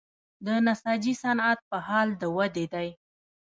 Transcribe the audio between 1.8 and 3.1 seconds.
حال د ودې دی